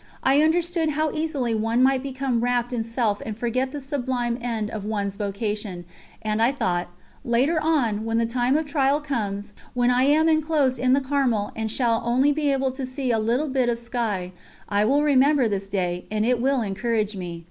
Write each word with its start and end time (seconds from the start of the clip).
I 0.23 0.41
understood 0.41 0.89
how 0.97 1.11
easily 1.11 1.53
one 1.53 1.83
might 1.83 2.01
become 2.01 2.41
wrapped 2.41 2.73
in 2.73 2.83
self 2.83 3.21
and 3.23 3.37
forget 3.37 3.71
the 3.71 3.79
sublime 3.79 4.35
end 4.41 4.71
of 4.71 4.83
one's 4.83 5.15
vocation, 5.15 5.85
and 6.23 6.41
I 6.41 6.51
thought: 6.51 6.87
"Later 7.23 7.61
on, 7.61 8.03
when 8.03 8.17
the 8.17 8.25
time 8.25 8.57
of 8.57 8.65
trial 8.65 8.99
comes, 8.99 9.53
when 9.75 9.91
I 9.91 10.05
am 10.05 10.27
enclosed 10.27 10.79
in 10.79 10.93
the 10.93 11.01
Carmel 11.01 11.51
and 11.55 11.69
shall 11.69 12.01
only 12.03 12.31
be 12.31 12.51
able 12.51 12.71
to 12.71 12.83
see 12.83 13.11
a 13.11 13.19
little 13.19 13.47
bit 13.47 13.69
of 13.69 13.77
sky, 13.77 14.31
I 14.67 14.85
will 14.85 15.03
remember 15.03 15.47
this 15.47 15.67
day 15.67 16.05
and 16.09 16.25
it 16.25 16.41
will 16.41 16.63
encourage 16.63 17.15
me. 17.15 17.39